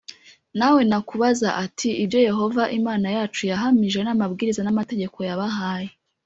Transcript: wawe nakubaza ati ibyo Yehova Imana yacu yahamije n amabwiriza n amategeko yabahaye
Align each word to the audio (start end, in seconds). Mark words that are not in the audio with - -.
wawe 0.59 0.81
nakubaza 0.89 1.49
ati 1.65 1.89
ibyo 2.03 2.19
Yehova 2.27 2.63
Imana 2.79 3.07
yacu 3.15 3.41
yahamije 3.51 3.99
n 4.03 4.09
amabwiriza 4.15 4.61
n 4.63 4.69
amategeko 4.73 5.17
yabahaye 5.29 5.89